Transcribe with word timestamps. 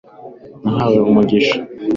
nahabwe 0.63 0.99
umugisha 1.11 1.55